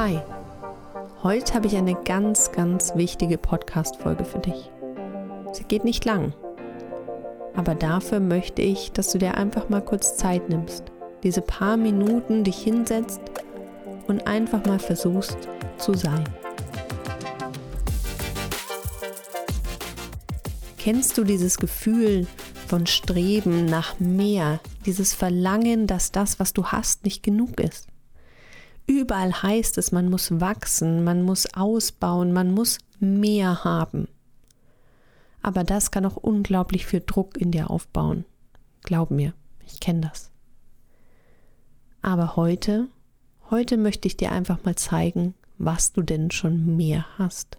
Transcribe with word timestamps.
Hi, 0.00 0.20
heute 1.24 1.54
habe 1.54 1.66
ich 1.66 1.74
eine 1.74 1.96
ganz, 1.96 2.52
ganz 2.52 2.94
wichtige 2.94 3.36
Podcast-Folge 3.36 4.24
für 4.24 4.38
dich. 4.38 4.70
Sie 5.52 5.64
geht 5.64 5.82
nicht 5.82 6.04
lang, 6.04 6.34
aber 7.56 7.74
dafür 7.74 8.20
möchte 8.20 8.62
ich, 8.62 8.92
dass 8.92 9.10
du 9.10 9.18
dir 9.18 9.36
einfach 9.36 9.70
mal 9.70 9.84
kurz 9.84 10.16
Zeit 10.16 10.50
nimmst, 10.50 10.84
diese 11.24 11.42
paar 11.42 11.76
Minuten 11.76 12.44
dich 12.44 12.58
hinsetzt 12.58 13.20
und 14.06 14.24
einfach 14.28 14.64
mal 14.66 14.78
versuchst 14.78 15.36
zu 15.78 15.94
sein. 15.94 16.22
Kennst 20.78 21.18
du 21.18 21.24
dieses 21.24 21.58
Gefühl 21.58 22.28
von 22.68 22.86
Streben 22.86 23.64
nach 23.64 23.98
mehr, 23.98 24.60
dieses 24.86 25.12
Verlangen, 25.12 25.88
dass 25.88 26.12
das, 26.12 26.38
was 26.38 26.52
du 26.52 26.66
hast, 26.66 27.04
nicht 27.04 27.24
genug 27.24 27.58
ist? 27.58 27.88
Überall 28.88 29.42
heißt 29.42 29.76
es, 29.76 29.92
man 29.92 30.08
muss 30.08 30.40
wachsen, 30.40 31.04
man 31.04 31.22
muss 31.22 31.46
ausbauen, 31.54 32.32
man 32.32 32.52
muss 32.52 32.78
mehr 32.98 33.62
haben. 33.62 34.08
Aber 35.42 35.62
das 35.62 35.90
kann 35.90 36.06
auch 36.06 36.16
unglaublich 36.16 36.86
viel 36.86 37.02
Druck 37.04 37.36
in 37.36 37.50
dir 37.50 37.70
aufbauen. 37.70 38.24
Glaub 38.82 39.10
mir, 39.10 39.34
ich 39.66 39.78
kenne 39.78 40.00
das. 40.00 40.30
Aber 42.00 42.34
heute, 42.36 42.88
heute 43.50 43.76
möchte 43.76 44.08
ich 44.08 44.16
dir 44.16 44.32
einfach 44.32 44.64
mal 44.64 44.76
zeigen, 44.76 45.34
was 45.58 45.92
du 45.92 46.00
denn 46.00 46.30
schon 46.30 46.76
mehr 46.76 47.04
hast. 47.18 47.58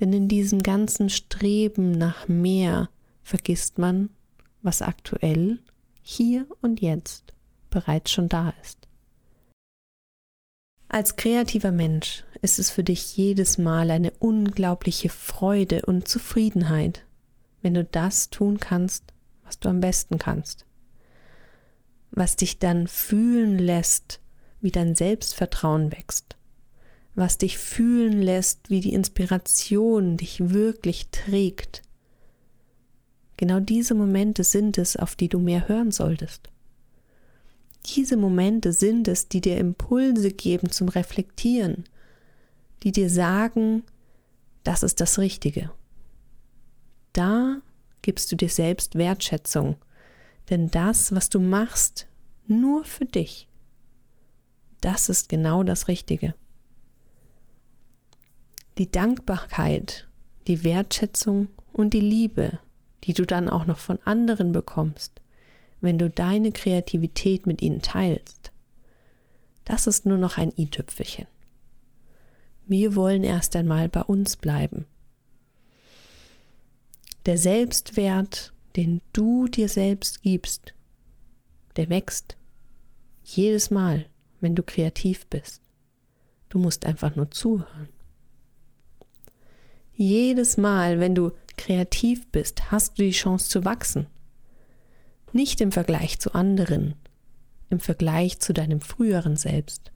Denn 0.00 0.12
in 0.12 0.26
diesem 0.26 0.64
ganzen 0.64 1.10
Streben 1.10 1.92
nach 1.92 2.26
mehr 2.26 2.90
vergisst 3.22 3.78
man, 3.78 4.10
was 4.62 4.82
aktuell, 4.82 5.60
hier 6.02 6.46
und 6.60 6.80
jetzt 6.80 7.34
bereits 7.70 8.10
schon 8.10 8.28
da 8.28 8.52
ist. 8.62 8.85
Als 10.96 11.16
kreativer 11.16 11.72
Mensch 11.72 12.24
ist 12.40 12.58
es 12.58 12.70
für 12.70 12.82
dich 12.82 13.18
jedes 13.18 13.58
Mal 13.58 13.90
eine 13.90 14.12
unglaubliche 14.12 15.10
Freude 15.10 15.82
und 15.84 16.08
Zufriedenheit, 16.08 17.04
wenn 17.60 17.74
du 17.74 17.84
das 17.84 18.30
tun 18.30 18.60
kannst, 18.60 19.04
was 19.44 19.58
du 19.58 19.68
am 19.68 19.80
besten 19.82 20.16
kannst. 20.16 20.64
Was 22.12 22.36
dich 22.36 22.60
dann 22.60 22.88
fühlen 22.88 23.58
lässt, 23.58 24.20
wie 24.62 24.70
dein 24.70 24.94
Selbstvertrauen 24.94 25.92
wächst. 25.92 26.38
Was 27.14 27.36
dich 27.36 27.58
fühlen 27.58 28.22
lässt, 28.22 28.70
wie 28.70 28.80
die 28.80 28.94
Inspiration 28.94 30.16
dich 30.16 30.48
wirklich 30.48 31.08
trägt. 31.10 31.82
Genau 33.36 33.60
diese 33.60 33.92
Momente 33.92 34.44
sind 34.44 34.78
es, 34.78 34.96
auf 34.96 35.14
die 35.14 35.28
du 35.28 35.40
mehr 35.40 35.68
hören 35.68 35.90
solltest. 35.90 36.48
Diese 37.94 38.16
Momente 38.16 38.72
sind 38.72 39.06
es, 39.08 39.28
die 39.28 39.40
dir 39.40 39.58
Impulse 39.58 40.30
geben 40.30 40.70
zum 40.70 40.88
Reflektieren, 40.88 41.84
die 42.82 42.92
dir 42.92 43.08
sagen, 43.08 43.84
das 44.64 44.82
ist 44.82 45.00
das 45.00 45.18
Richtige. 45.18 45.70
Da 47.12 47.60
gibst 48.02 48.30
du 48.32 48.36
dir 48.36 48.48
selbst 48.48 48.96
Wertschätzung, 48.96 49.76
denn 50.50 50.70
das, 50.70 51.14
was 51.14 51.28
du 51.28 51.40
machst, 51.40 52.08
nur 52.46 52.84
für 52.84 53.04
dich, 53.04 53.48
das 54.80 55.08
ist 55.08 55.28
genau 55.28 55.62
das 55.62 55.88
Richtige. 55.88 56.34
Die 58.78 58.90
Dankbarkeit, 58.90 60.06
die 60.46 60.64
Wertschätzung 60.64 61.48
und 61.72 61.94
die 61.94 62.00
Liebe, 62.00 62.58
die 63.04 63.14
du 63.14 63.24
dann 63.24 63.48
auch 63.48 63.66
noch 63.66 63.78
von 63.78 63.98
anderen 64.04 64.52
bekommst, 64.52 65.20
wenn 65.80 65.98
du 65.98 66.10
deine 66.10 66.52
Kreativität 66.52 67.46
mit 67.46 67.62
ihnen 67.62 67.82
teilst. 67.82 68.52
Das 69.64 69.86
ist 69.86 70.06
nur 70.06 70.18
noch 70.18 70.38
ein 70.38 70.52
i-Tüpfelchen. 70.56 71.26
Wir 72.66 72.94
wollen 72.96 73.24
erst 73.24 73.54
einmal 73.56 73.88
bei 73.88 74.02
uns 74.02 74.36
bleiben. 74.36 74.86
Der 77.26 77.38
Selbstwert, 77.38 78.52
den 78.76 79.00
du 79.12 79.46
dir 79.48 79.68
selbst 79.68 80.22
gibst, 80.22 80.74
der 81.76 81.88
wächst 81.88 82.36
jedes 83.24 83.70
Mal, 83.70 84.06
wenn 84.40 84.54
du 84.54 84.62
kreativ 84.62 85.26
bist. 85.26 85.62
Du 86.48 86.58
musst 86.58 86.86
einfach 86.86 87.16
nur 87.16 87.30
zuhören. 87.30 87.88
Jedes 89.92 90.56
Mal, 90.56 91.00
wenn 91.00 91.14
du 91.14 91.32
kreativ 91.56 92.26
bist, 92.28 92.70
hast 92.70 92.98
du 92.98 93.02
die 93.02 93.10
Chance 93.10 93.48
zu 93.48 93.64
wachsen. 93.64 94.06
Nicht 95.32 95.60
im 95.60 95.72
Vergleich 95.72 96.18
zu 96.18 96.34
anderen, 96.34 96.94
im 97.70 97.80
Vergleich 97.80 98.38
zu 98.38 98.52
deinem 98.52 98.80
früheren 98.80 99.36
Selbst. 99.36 99.92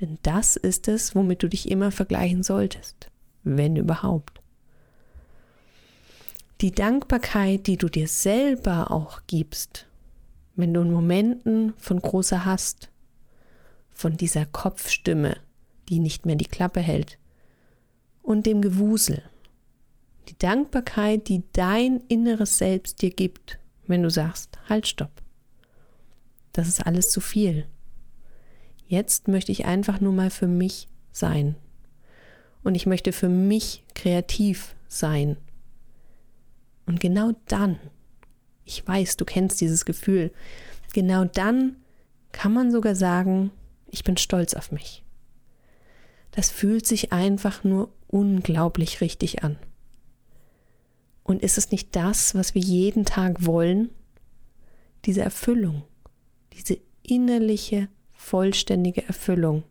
Denn 0.00 0.18
das 0.22 0.56
ist 0.56 0.88
es, 0.88 1.14
womit 1.14 1.42
du 1.42 1.48
dich 1.48 1.70
immer 1.70 1.90
vergleichen 1.90 2.42
solltest, 2.42 3.10
wenn 3.44 3.76
überhaupt. 3.76 4.40
Die 6.60 6.72
Dankbarkeit, 6.72 7.66
die 7.66 7.76
du 7.76 7.88
dir 7.88 8.08
selber 8.08 8.90
auch 8.90 9.20
gibst, 9.26 9.86
wenn 10.56 10.74
du 10.74 10.80
in 10.80 10.92
Momenten 10.92 11.72
von 11.76 12.00
großer 12.00 12.44
Hast, 12.44 12.90
von 13.90 14.16
dieser 14.16 14.44
Kopfstimme, 14.44 15.36
die 15.88 16.00
nicht 16.00 16.26
mehr 16.26 16.36
die 16.36 16.46
Klappe 16.46 16.80
hält, 16.80 17.18
und 18.22 18.44
dem 18.44 18.60
Gewusel. 18.60 19.22
Die 20.28 20.36
Dankbarkeit, 20.36 21.28
die 21.28 21.44
dein 21.52 22.00
inneres 22.08 22.58
Selbst 22.58 23.00
dir 23.02 23.10
gibt, 23.10 23.58
wenn 23.88 24.02
du 24.02 24.10
sagst, 24.10 24.58
halt, 24.68 24.86
stopp. 24.86 25.10
Das 26.52 26.68
ist 26.68 26.86
alles 26.86 27.10
zu 27.10 27.20
viel. 27.20 27.66
Jetzt 28.86 29.28
möchte 29.28 29.52
ich 29.52 29.66
einfach 29.66 30.00
nur 30.00 30.12
mal 30.12 30.30
für 30.30 30.46
mich 30.46 30.88
sein. 31.12 31.56
Und 32.62 32.74
ich 32.74 32.86
möchte 32.86 33.12
für 33.12 33.28
mich 33.28 33.84
kreativ 33.94 34.74
sein. 34.88 35.36
Und 36.86 37.00
genau 37.00 37.32
dann, 37.46 37.78
ich 38.64 38.86
weiß, 38.86 39.16
du 39.16 39.24
kennst 39.24 39.60
dieses 39.60 39.84
Gefühl, 39.84 40.32
genau 40.94 41.24
dann 41.24 41.76
kann 42.32 42.52
man 42.52 42.72
sogar 42.72 42.94
sagen, 42.94 43.50
ich 43.90 44.04
bin 44.04 44.16
stolz 44.16 44.54
auf 44.54 44.72
mich. 44.72 45.04
Das 46.30 46.50
fühlt 46.50 46.86
sich 46.86 47.12
einfach 47.12 47.64
nur 47.64 47.92
unglaublich 48.06 49.00
richtig 49.00 49.44
an. 49.44 49.58
Und 51.28 51.42
ist 51.42 51.58
es 51.58 51.70
nicht 51.70 51.94
das, 51.94 52.34
was 52.34 52.54
wir 52.54 52.62
jeden 52.62 53.04
Tag 53.04 53.44
wollen? 53.44 53.90
Diese 55.04 55.20
Erfüllung, 55.20 55.82
diese 56.54 56.78
innerliche, 57.02 57.88
vollständige 58.12 59.06
Erfüllung. 59.06 59.62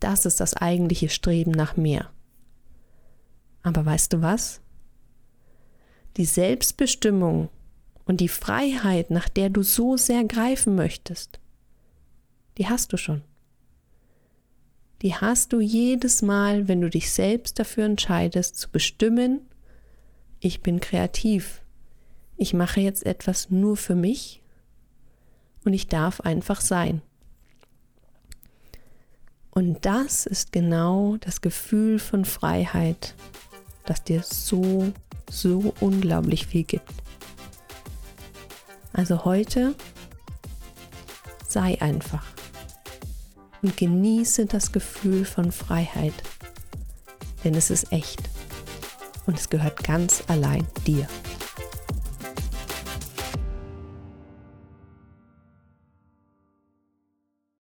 Das 0.00 0.26
ist 0.26 0.40
das 0.40 0.54
eigentliche 0.54 1.10
Streben 1.10 1.52
nach 1.52 1.76
mehr. 1.76 2.10
Aber 3.62 3.86
weißt 3.86 4.14
du 4.14 4.20
was? 4.20 4.60
Die 6.16 6.24
Selbstbestimmung 6.24 7.48
und 8.04 8.18
die 8.18 8.26
Freiheit, 8.26 9.12
nach 9.12 9.28
der 9.28 9.48
du 9.48 9.62
so 9.62 9.96
sehr 9.96 10.24
greifen 10.24 10.74
möchtest, 10.74 11.38
die 12.58 12.68
hast 12.68 12.92
du 12.92 12.96
schon. 12.96 13.22
Die 15.02 15.14
hast 15.14 15.52
du 15.52 15.60
jedes 15.60 16.20
Mal, 16.20 16.66
wenn 16.66 16.80
du 16.80 16.90
dich 16.90 17.12
selbst 17.12 17.60
dafür 17.60 17.84
entscheidest, 17.84 18.56
zu 18.56 18.68
bestimmen, 18.68 19.42
ich 20.42 20.60
bin 20.60 20.80
kreativ. 20.80 21.62
Ich 22.36 22.52
mache 22.52 22.80
jetzt 22.80 23.06
etwas 23.06 23.50
nur 23.50 23.76
für 23.76 23.94
mich 23.94 24.42
und 25.64 25.72
ich 25.72 25.86
darf 25.86 26.20
einfach 26.20 26.60
sein. 26.60 27.00
Und 29.52 29.84
das 29.86 30.26
ist 30.26 30.50
genau 30.50 31.16
das 31.18 31.42
Gefühl 31.42 32.00
von 32.00 32.24
Freiheit, 32.24 33.14
das 33.86 34.02
dir 34.02 34.22
so, 34.24 34.92
so 35.30 35.74
unglaublich 35.78 36.48
viel 36.48 36.64
gibt. 36.64 36.92
Also 38.92 39.24
heute 39.24 39.76
sei 41.46 41.80
einfach 41.80 42.26
und 43.62 43.76
genieße 43.76 44.46
das 44.46 44.72
Gefühl 44.72 45.24
von 45.24 45.52
Freiheit, 45.52 46.14
denn 47.44 47.54
es 47.54 47.70
ist 47.70 47.92
echt 47.92 48.31
und 49.26 49.38
es 49.38 49.48
gehört 49.48 49.84
ganz 49.84 50.24
allein 50.28 50.66
dir. 50.86 51.06